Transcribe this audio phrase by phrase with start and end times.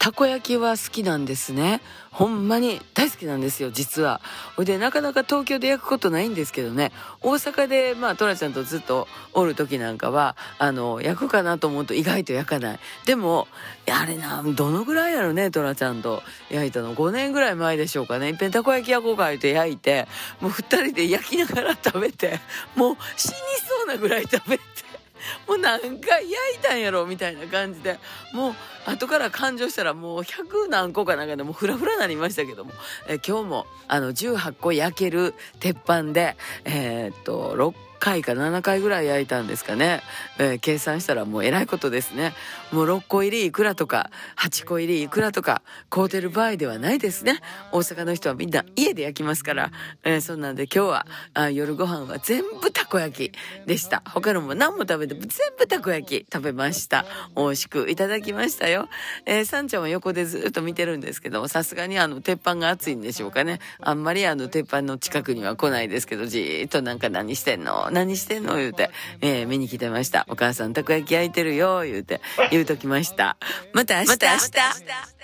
[0.00, 1.82] たこ焼きは好きなんですね。
[2.10, 4.22] ほんまに大好きなんですよ、実は。
[4.56, 12.80] ほいで、なかなか東京で焼くことないんですけどね、大阪で、まあ、トラちゃんとずっとおる時なんかは、あの、焼くかなと思うと意外と焼かない。
[13.04, 13.46] でも、
[13.92, 16.94] あれな、どのぐらいやろね、トラちゃんと焼いたの。
[16.94, 18.28] 5年ぐらい前でしょうかね。
[18.28, 20.08] いっぺんたこ焼き焼こうか言って焼いて、
[20.40, 22.40] もう二人で焼きながら食べて、
[22.74, 23.34] もう死に
[23.68, 24.64] そうなぐらい食べて。
[25.50, 27.98] もう何回焼いたんやろみたいな感じで
[28.32, 28.54] もう
[28.86, 32.70] 後から感情したらもう100何個かなんかでもうフラフラなりましたけども、
[33.08, 40.02] え今日もあの18個焼ける鉄板でえー、っと6回か7回ぐらい焼いたんですかね、
[40.38, 42.32] えー、計算したらもうえらいことですね。
[42.72, 47.40] もう6個入りいくらとか8個入りいくらとか買うてる場合ではないですね。
[47.70, 49.70] 大阪の人はみんな家で焼きますから、
[50.02, 53.32] えー、そんなんで今日はあ夜ご飯は全部たこ焼き
[53.66, 54.02] でした。
[54.06, 57.04] 他のも何も食べても全部たこ焼き食べました。
[57.36, 58.88] 美味しくいただきましたよ、
[59.26, 63.58] えー、さんちゃんは横でずっと見てるんですけどさすがにあの鉄板が熱いんでしょうかね。
[63.80, 68.56] あんまりあの鉄板の近くには来ないですけどじーっとなんか何してんの何してんの？
[68.56, 70.26] 言うて、えー、見に来てました。
[70.28, 73.36] お母さんたこ焼き焼いてるよ、言うて、言うときました。
[73.72, 74.08] また明日。
[74.08, 75.19] また明日